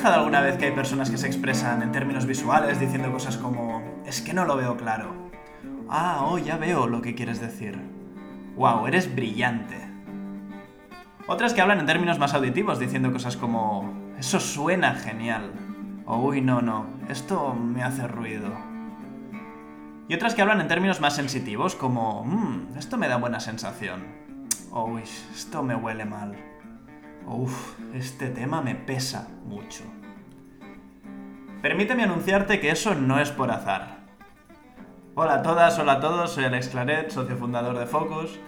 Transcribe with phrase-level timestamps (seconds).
[0.00, 3.82] fijado alguna vez que hay personas que se expresan en términos visuales diciendo cosas como
[4.06, 5.30] es que no lo veo claro?
[5.90, 7.78] Ah, oh, ya veo lo que quieres decir.
[8.56, 9.76] Wow, eres brillante.
[11.26, 15.52] Otras que hablan en términos más auditivos diciendo cosas como eso suena genial.
[16.06, 18.48] O uy, no, no, esto me hace ruido.
[20.08, 24.00] Y otras que hablan en términos más sensitivos como mmm, esto me da buena sensación.
[24.70, 26.49] O uy, esto me huele mal.
[27.26, 29.84] Uf, este tema me pesa mucho.
[31.62, 34.00] Permíteme anunciarte que eso no es por azar.
[35.14, 38.38] Hola a todas, hola a todos, soy Alex Claret, socio fundador de Focus,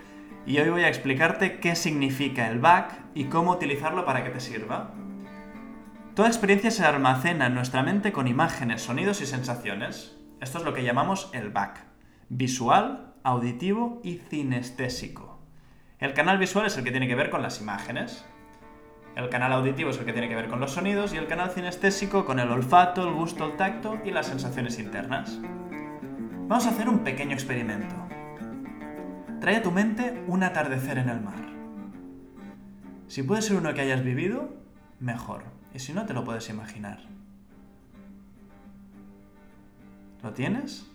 [0.47, 4.41] y hoy voy a explicarte qué significa el back y cómo utilizarlo para que te
[4.41, 4.95] sirva.
[6.15, 10.19] Toda experiencia se almacena en nuestra mente con imágenes, sonidos y sensaciones.
[10.41, 11.85] Esto es lo que llamamos el back.
[12.29, 15.41] Visual, auditivo y cinestésico.
[15.99, 18.25] El canal visual es el que tiene que ver con las imágenes.
[19.15, 21.51] El canal auditivo es el que tiene que ver con los sonidos y el canal
[21.51, 25.39] cinestésico con el olfato, el gusto, el tacto y las sensaciones internas.
[26.49, 27.95] Vamos a hacer un pequeño experimento.
[29.41, 31.45] Trae a tu mente un atardecer en el mar.
[33.07, 34.55] Si puede ser uno que hayas vivido,
[34.99, 35.45] mejor.
[35.75, 37.01] Y si no, te lo puedes imaginar.
[40.23, 40.91] ¿Lo tienes?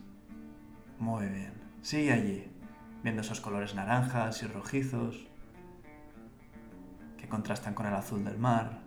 [0.98, 1.54] Muy bien.
[1.82, 2.48] Sigue allí,
[3.04, 5.28] viendo esos colores naranjas y rojizos,
[7.28, 8.80] contrastan con el azul del mar,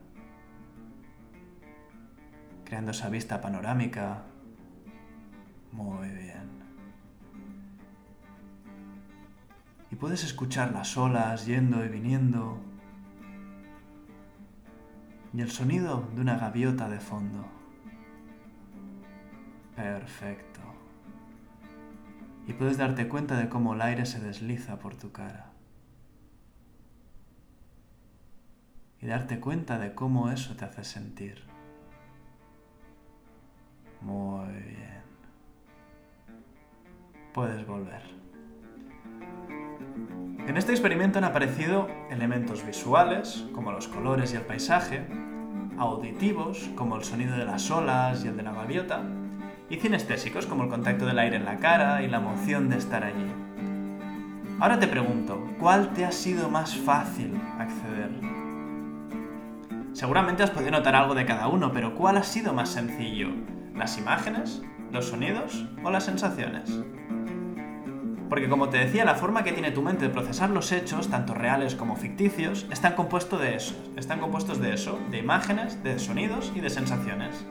[2.65, 4.23] creando esa vista panorámica.
[5.73, 6.51] Muy bien.
[9.91, 12.59] Y puedes escuchar las olas yendo y viniendo.
[15.33, 17.47] Y el sonido de una gaviota de fondo.
[19.77, 20.61] Perfecto.
[22.47, 25.50] Y puedes darte cuenta de cómo el aire se desliza por tu cara.
[29.03, 31.43] Y darte cuenta de cómo eso te hace sentir.
[34.01, 35.01] Muy bien.
[37.33, 38.03] Puedes volver.
[40.47, 45.07] En este experimento han aparecido elementos visuales, como los colores y el paisaje,
[45.79, 49.03] auditivos, como el sonido de las olas y el de la gaviota,
[49.69, 53.05] y cinestésicos, como el contacto del aire en la cara y la emoción de estar
[53.05, 53.31] allí.
[54.59, 58.30] Ahora te pregunto, ¿cuál te ha sido más fácil acceder?
[59.93, 63.29] Seguramente has podido notar algo de cada uno, pero ¿cuál ha sido más sencillo?
[63.75, 64.63] ¿Las imágenes?
[64.93, 65.67] ¿Los sonidos?
[65.83, 66.81] ¿O las sensaciones?
[68.29, 71.35] Porque como te decía, la forma que tiene tu mente de procesar los hechos, tanto
[71.35, 76.53] reales como ficticios, están, compuesto de eso, están compuestos de eso, de imágenes, de sonidos
[76.55, 77.45] y de sensaciones.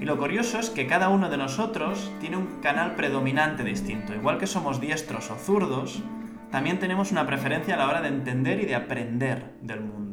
[0.00, 4.14] Y lo curioso es que cada uno de nosotros tiene un canal predominante distinto.
[4.14, 6.02] Igual que somos diestros o zurdos,
[6.50, 10.09] también tenemos una preferencia a la hora de entender y de aprender del mundo.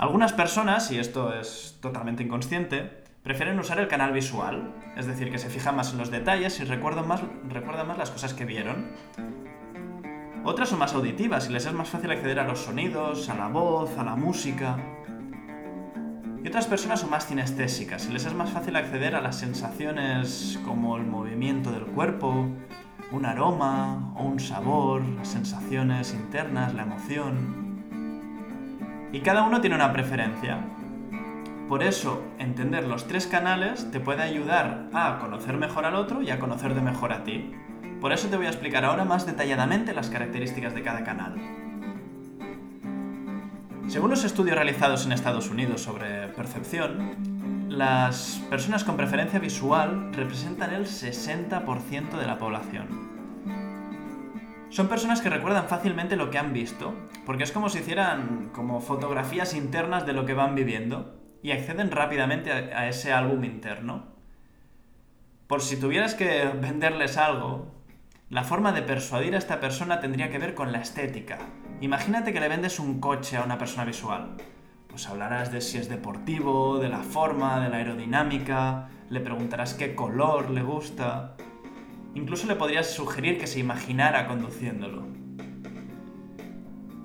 [0.00, 5.36] Algunas personas, y esto es totalmente inconsciente, prefieren usar el canal visual, es decir, que
[5.36, 7.20] se fijan más en los detalles y recuerdan más,
[7.98, 8.92] las cosas que vieron.
[10.42, 13.48] Otras son más auditivas y les es más fácil acceder a los sonidos, a la
[13.48, 14.78] voz, a la música.
[16.42, 20.58] Y otras personas son más cinestésicas y les es más fácil acceder a las sensaciones
[20.64, 22.48] como el movimiento del cuerpo,
[23.12, 27.59] un aroma o un sabor, las sensaciones internas, la emoción.
[29.12, 30.58] Y cada uno tiene una preferencia.
[31.68, 36.30] Por eso, entender los tres canales te puede ayudar a conocer mejor al otro y
[36.30, 37.52] a conocerte mejor a ti.
[38.00, 41.34] Por eso te voy a explicar ahora más detalladamente las características de cada canal.
[43.88, 50.72] Según los estudios realizados en Estados Unidos sobre percepción, las personas con preferencia visual representan
[50.72, 53.09] el 60% de la población.
[54.70, 56.94] Son personas que recuerdan fácilmente lo que han visto,
[57.26, 61.90] porque es como si hicieran como fotografías internas de lo que van viviendo y acceden
[61.90, 64.14] rápidamente a, ese álbum interno.
[65.48, 67.74] Por si tuvieras que venderles algo,
[68.28, 71.38] la forma de persuadir a esta persona tendría que ver con la estética.
[71.80, 74.36] Imagínate que le vendes un coche a una persona visual.
[74.86, 79.96] Pues hablarás de si es deportivo, de la forma, de la aerodinámica, le preguntarás qué
[79.96, 81.34] color le gusta.
[82.14, 85.04] Incluso le podrías sugerir que se imaginara conduciéndolo.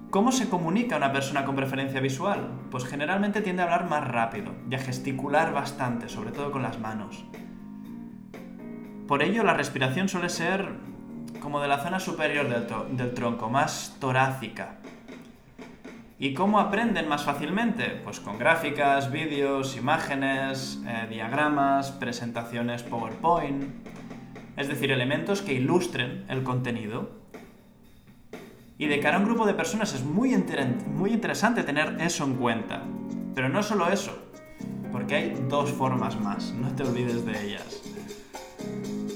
[0.10, 2.50] ¿Cómo se comunica una persona con preferencia visual?
[2.72, 6.80] Pues generalmente tiende a hablar más rápido y a gesticular bastante, sobre todo con las
[6.80, 7.26] manos.
[9.08, 10.70] Por ello, la respiración suele ser
[11.42, 14.78] como de la zona superior del, tronco, más torácica.
[16.18, 18.00] ¿Y cómo aprenden más fácilmente?
[18.04, 23.95] Pues con gráficas, vídeos, imágenes, eh, diagramas, presentaciones PowerPoint
[24.58, 27.10] es decir, elementos que ilustren el contenido.
[28.78, 30.36] Y de cara a un grupo de personas es muy,
[30.88, 32.84] muy interesante tener eso en cuenta.
[33.34, 34.18] Pero no solo eso,
[34.92, 37.82] porque hay dos formas más, no te olvides de ellas.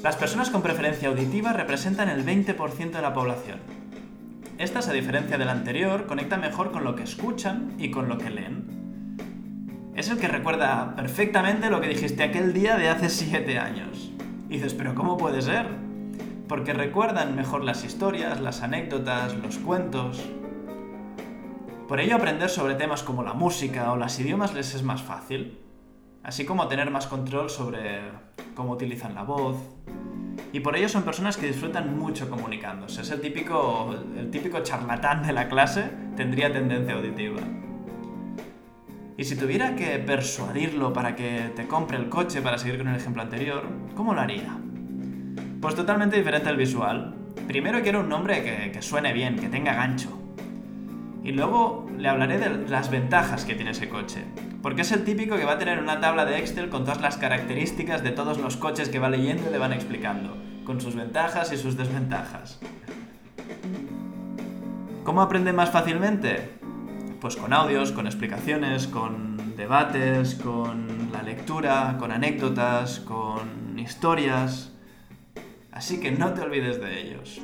[0.04, 3.60] Las personas con preferencia auditiva representan el 20% de la población.
[4.58, 8.30] Estas, a diferencia del anterior, conectan mejor con lo que escuchan y con lo que
[8.30, 9.94] leen.
[9.96, 14.09] Es el que recuerda perfectamente lo que dijiste aquel día de hace 7 años.
[14.50, 15.68] Y dices, pero ¿cómo puede ser?
[16.48, 20.26] Porque recuerdan mejor las historias, las anécdotas, los cuentos.
[21.88, 25.60] Por ello aprender sobre temas como la música o los idiomas les es más fácil,
[26.24, 28.02] así como tener más control sobre
[28.56, 29.58] cómo utilizan la voz.
[30.52, 33.02] Y por ello son personas que disfrutan mucho comunicándose.
[33.02, 37.42] Es el típico, el típico charlatán de la clase, tendría tendencia auditiva.
[39.20, 42.96] Y si tuviera que persuadirlo para que te compre el coche, para seguir con el
[42.96, 43.64] ejemplo anterior,
[43.94, 44.58] ¿cómo lo haría?
[45.60, 47.16] Pues totalmente diferente al visual.
[47.46, 50.18] Primero quiero un nombre que, suene bien, que tenga gancho.
[51.22, 54.24] Y luego le hablaré de las ventajas que tiene ese coche.
[54.62, 57.18] Porque es el típico que va a tener una tabla de Excel con todas las
[57.18, 61.52] características de todos los coches que va leyendo y le van explicando, con sus ventajas
[61.52, 62.62] y sus desventajas.
[65.04, 66.59] ¿Cómo aprende más fácilmente?
[67.22, 74.72] Pues con audios, con explicaciones, con debates, con la lectura, con anécdotas, con historias.
[75.70, 77.42] Así que no te olvides de ellos.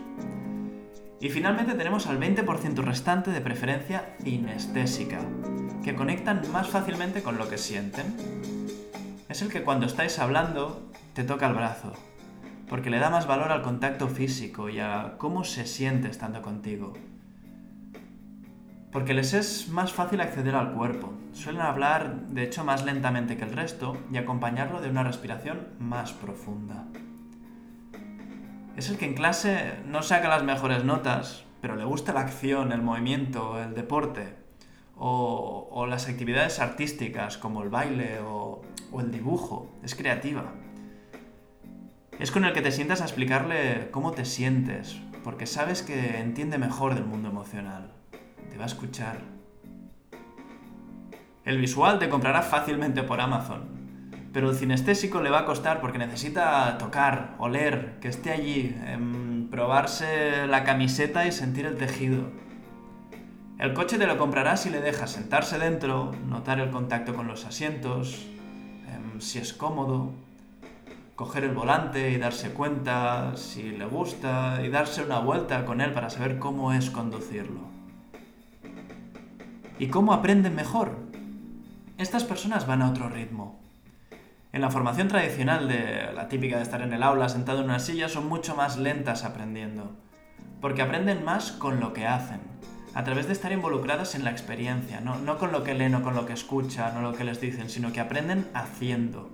[1.19, 5.19] Y finalmente tenemos al 20% restante de preferencia inestésica,
[5.83, 8.15] que conectan más fácilmente con lo que sienten.
[9.27, 11.91] Es el que cuando estáis hablando te toca el brazo,
[12.69, 16.93] porque le da más valor al contacto físico y a cómo se siente estando contigo.
[18.95, 21.11] Porque les es más fácil acceder al cuerpo.
[21.33, 26.13] Suelen hablar, de hecho, más lentamente que el resto y acompañarlo de una respiración más
[26.13, 26.85] profunda.
[28.77, 32.71] Es el que en clase no saca las mejores notas, pero le gusta la acción,
[32.71, 34.33] el movimiento, el deporte,
[34.95, 38.61] o, las actividades artísticas como el baile o,
[38.93, 39.77] o el dibujo.
[39.83, 40.53] Es creativa.
[42.17, 46.57] Es con el que te sientas a explicarle cómo te sientes, porque sabes que entiende
[46.57, 47.91] mejor del mundo emocional.
[48.49, 49.35] Te va a escuchar.
[51.45, 53.61] El visual te comprará fácilmente por Amazon,
[54.33, 59.47] pero el cinestésico le va a costar porque necesita tocar, oler, que esté allí, em,
[59.49, 62.31] probarse la camiseta y sentir el tejido.
[63.59, 67.45] El coche te lo comprará si le dejas sentarse dentro, notar el contacto con los
[67.45, 68.25] asientos,
[68.87, 70.13] em, si es cómodo,
[71.15, 75.93] coger el volante y darse cuenta si le gusta y darse una vuelta con él
[75.93, 77.74] para saber cómo es conducirlo.
[79.77, 80.95] ¿Y cómo aprenden mejor?
[81.97, 83.59] Estas personas van a otro ritmo.
[84.53, 87.79] En la formación tradicional de la típica de estar en el aula sentado en una
[87.79, 89.93] silla son mucho más lentas aprendiendo,
[90.61, 92.39] porque aprenden más con lo que hacen,
[92.93, 96.15] a través de estar involucradas en la experiencia, no, con lo que leen o con
[96.15, 99.29] lo que escuchan o lo que les dicen, sino que aprenden haciendo.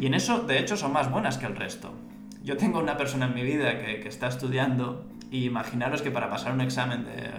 [0.00, 1.94] Y en eso, de hecho, son más buenas que el resto.
[2.42, 6.28] Yo tengo una persona en mi vida que, que está estudiando y imaginaros que para
[6.28, 7.30] pasar un examen de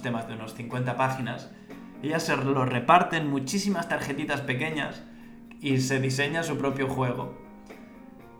[0.00, 1.50] temas de unos 50 páginas,
[2.02, 5.02] ella se lo reparte en muchísimas tarjetitas pequeñas
[5.60, 7.38] y se diseña su propio juego.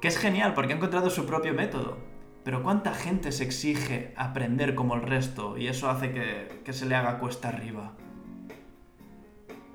[0.01, 1.99] Que es genial porque ha encontrado su propio método.
[2.45, 6.97] Pero ¿cuánta gente se exige aprender como el resto y eso hace que, se le
[6.97, 7.93] haga cuesta arriba?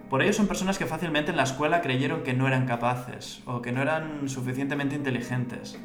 [0.09, 3.61] Por ello son personas que fácilmente en la escuela creyeron que no eran capaces o
[3.61, 5.79] que no eran suficientemente inteligentes.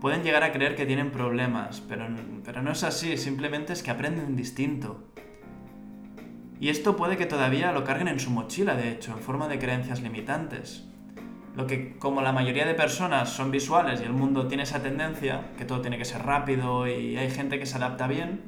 [0.00, 2.06] Pueden llegar a creer que tienen problemas, pero,
[2.44, 5.12] pero no es así, simplemente es que aprenden distinto.
[6.58, 9.58] Y esto puede que todavía lo carguen en su mochila, de hecho, en forma de
[9.58, 10.86] creencias limitantes.
[11.54, 15.50] Lo que, como la mayoría de personas son visuales y el mundo tiene esa tendencia,
[15.58, 18.42] que todo tiene que ser rápido y hay gente que se adapta bien,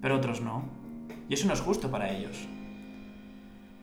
[0.00, 0.64] pero otros no.
[1.28, 2.48] Y eso no es justo para ellos.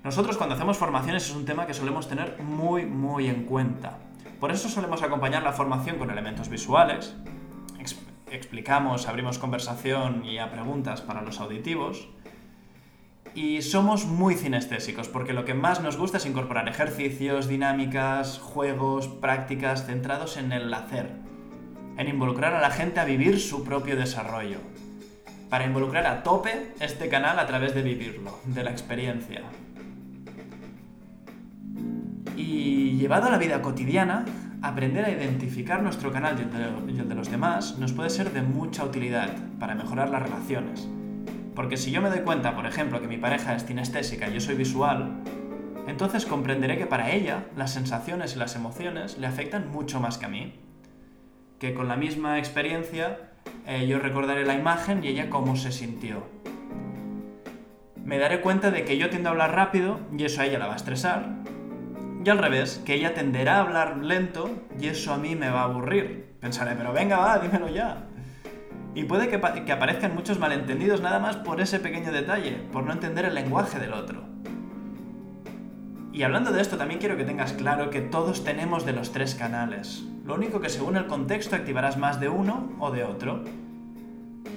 [0.04, 3.98] Nosotros cuando hacemos formaciones es un tema que solemos tener muy, muy en cuenta.
[4.40, 7.16] Por eso solemos acompañar la formación con elementos visuales,
[8.32, 12.08] explicamos, abrimos conversación y a preguntas para los auditivos,
[13.36, 19.08] y somos muy cinestésicos, porque lo que más nos gusta es incorporar ejercicios, dinámicas, juegos,
[19.08, 21.12] prácticas centrados en el hacer,
[21.98, 24.60] en involucrar a la gente a vivir su propio desarrollo.
[25.50, 29.42] Para involucrar a tope este canal a través de vivirlo, de la experiencia.
[32.40, 34.26] Y llevado a la vida cotidiana,
[34.62, 38.84] aprender a identificar nuestro canal y el de los demás nos puede ser de mucha
[38.84, 39.30] utilidad
[39.60, 40.88] para mejorar las relaciones
[41.60, 44.40] porque si yo me doy cuenta, por ejemplo, que mi pareja es kinestésica y yo
[44.40, 45.20] soy visual,
[45.88, 50.26] entonces comprenderé que para ella las sensaciones y las emociones le afectan mucho más que
[50.26, 50.54] a mí.
[51.60, 53.32] Que con la misma experiencia
[53.68, 56.24] eh, yo recordaré la imagen y ella cómo se sintió.
[58.06, 60.68] me daré cuenta de que yo tiendo a hablar rápido y eso a ella la
[60.68, 61.28] va a estresar.
[62.24, 64.50] Y al revés, que ella tenderá a hablar lento
[64.80, 66.36] y eso a mí me va a aburrir.
[66.42, 68.08] Pensaré, pero venga, va, dímelo ya.
[68.94, 69.36] Y puede que,
[69.72, 73.94] aparezcan muchos malentendidos nada más por ese pequeño detalle, por no entender el lenguaje del
[73.94, 74.24] otro.
[76.12, 79.36] Y hablando de esto, también quiero que tengas claro que todos tenemos de los tres
[79.36, 80.04] canales.
[80.26, 83.46] Lo único que según el contexto activarás más de uno o de otro.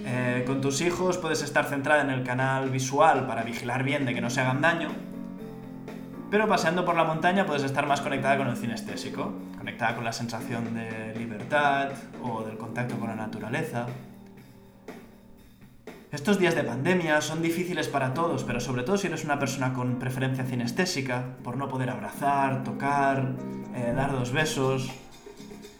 [0.04, 4.14] Eh, con tus hijos puedes estar centrada en el canal visual para vigilar bien de
[4.14, 4.88] que no se hagan daño,
[6.32, 10.14] pero paseando por la montaña puedes estar más conectada con el cinestésico, conectada con la
[10.14, 11.90] sensación de libertad
[12.22, 13.84] o del contacto con la naturaleza.
[16.10, 19.74] Estos días de pandemia son difíciles para todos, pero sobre todo si eres una persona
[19.74, 23.32] con preferencia cinestésica, por no poder abrazar, tocar,
[23.74, 24.90] eh, dar dos besos.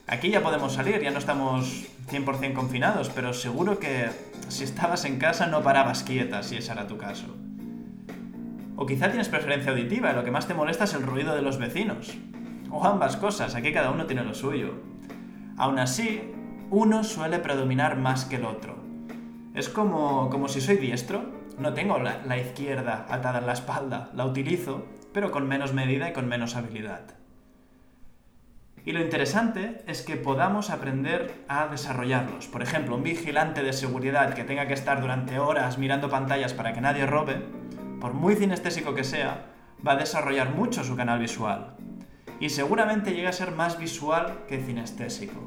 [0.07, 4.11] Aquí ya podemos salir, ya no estamos 100% confinados, pero seguro que
[4.49, 7.35] si estabas en casa no parabas quieta, si ese era tu caso.
[8.77, 11.43] O quizá tienes preferencia auditiva y lo que más te molesta es el ruido de
[11.43, 12.17] los vecinos.
[12.71, 14.75] O ambas cosas, aquí cada uno tiene lo suyo.
[15.59, 16.23] Aún así,
[16.71, 18.77] uno suele predominar más que el otro.
[19.55, 24.11] Es como, como si soy diestro, no tengo la, la izquierda atada en la espalda,
[24.15, 27.03] la utilizo, pero con menos medida y con menos habilidad.
[28.85, 32.49] Y lo interesante es que podamos aprender a desarrollarlos.
[32.49, 36.73] Por ejemplo, un vigilante de seguridad que tenga que estar durante horas mirando pantallas para
[36.73, 37.45] que nadie robe,
[38.03, 39.47] por muy cinestésico que sea,
[39.87, 41.77] va a desarrollar mucho su canal visual.
[42.41, 45.41] Y seguramente llegue a ser más visual que cinestésico.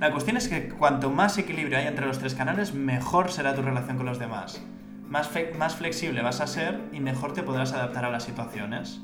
[0.00, 3.60] La cuestión es que cuanto más equilibrio hay entre los tres canales, mejor será tu
[3.60, 4.62] relación con los demás.
[5.06, 9.02] Más, más flexible vas a ser y mejor te podrás adaptar a las situaciones.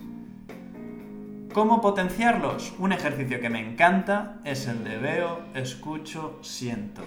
[1.52, 2.72] ¿Cómo potenciarlos?
[2.78, 7.02] Un ejercicio que me encanta es el de veo, escucho, siento.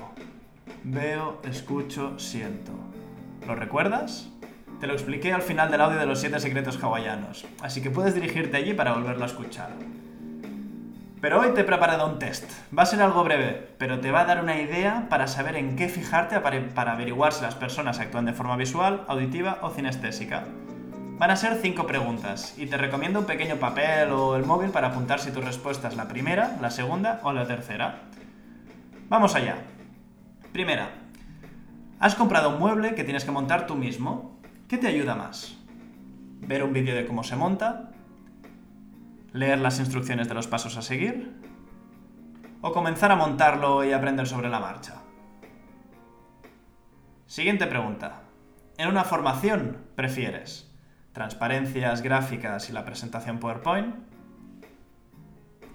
[0.83, 2.71] Veo, escucho, siento.
[3.47, 4.29] ¿Lo recuerdas?
[4.79, 8.13] Te lo expliqué al final del audio de los 7 secretos hawaianos, así que puedes
[8.13, 9.69] dirigirte allí para volverlo a escuchar.
[11.19, 12.51] Pero hoy te he preparado un test.
[12.77, 15.75] Va a ser algo breve, pero te va a dar una idea para saber en
[15.75, 20.43] qué fijarte para averiguar si las personas actúan de forma visual, auditiva o cinestésica.
[21.17, 24.89] Van a ser cinco preguntas y te recomiendo un pequeño papel o el móvil para
[24.89, 28.01] apuntar si tu respuesta es la primera, la segunda o la tercera.
[29.10, 29.55] Vamos allá.
[30.51, 30.91] Primera.
[32.00, 34.37] Has comprado un mueble que tienes que montar tú mismo.
[34.67, 35.55] ¿Qué te ayuda más?
[36.41, 37.91] ¿Ver un vídeo de cómo se monta?
[39.31, 41.39] ¿Leer las instrucciones de los pasos a seguir?
[42.59, 44.95] ¿O comenzar a montarlo y aprender sobre la marcha?
[47.27, 48.24] Siguiente pregunta.
[48.77, 50.69] ¿En una formación prefieres
[51.13, 53.95] transparencias gráficas y la presentación PowerPoint,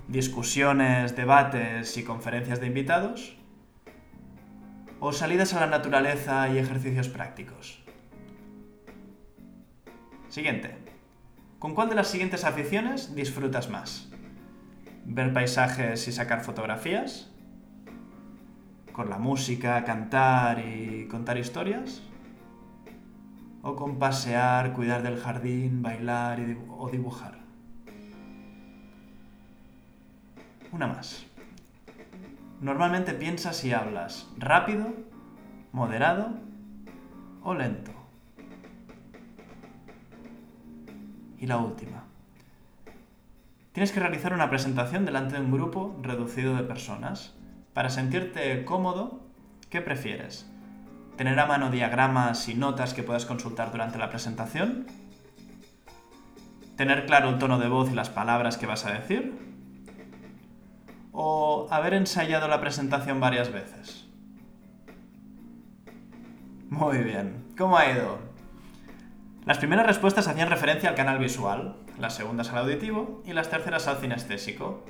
[0.06, 3.36] discusiones, debates y conferencias de invitados,
[5.00, 7.81] o salidas a la naturaleza y ejercicios prácticos.
[10.32, 10.74] Siguiente.
[11.58, 14.08] ¿Con cuál de las siguientes aficiones disfrutas más?
[15.04, 17.30] ¿Ver paisajes y sacar fotografías?
[18.92, 22.00] ¿Con la música, cantar y contar historias?
[23.60, 27.38] o con pasear, cuidar del jardín, bailar o dibujar.
[30.72, 31.26] Una más.
[32.62, 34.94] Normalmente piensas y hablas rápido,
[35.72, 36.30] moderado
[37.42, 38.01] o lento.
[41.42, 42.04] Y la última.
[43.72, 47.34] Tienes que realizar una presentación delante de un grupo reducido de personas.
[47.74, 49.20] Para sentirte cómodo,
[49.68, 50.50] ¿qué prefieres?
[51.16, 54.86] tener a mano diagramas y notas que puedas consultar durante la presentación,
[56.76, 59.32] tener claro el tono de voz y las palabras que vas a decir,
[61.12, 64.06] o haber ensayado la presentación varias veces.
[66.70, 68.31] Muy bien, ¿cómo ha ido?
[69.44, 73.88] Las primeras respuestas hacían referencia al canal visual, las segundas al auditivo y las terceras
[73.88, 74.84] al cinestésico.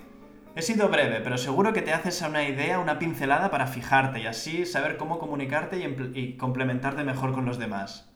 [0.54, 4.26] He sido breve, pero seguro que te haces una idea, una pincelada para fijarte y
[4.26, 8.12] así saber cómo comunicarte y, complementarte mejor con los demás.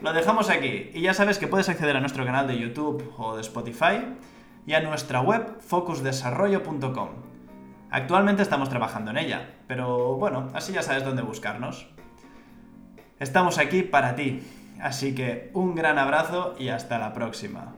[0.00, 3.34] Lo dejamos aquí y ya sabes que puedes acceder a nuestro canal de YouTube o
[3.34, 4.04] de Spotify
[4.66, 7.08] y a nuestra web focusdesarrollo.com.
[7.90, 11.88] Actualmente estamos trabajando en ella, pero bueno, así ya sabes dónde buscarnos.
[13.18, 14.40] Estamos aquí para ti,
[14.80, 17.72] así que un gran abrazo y hasta la próxima.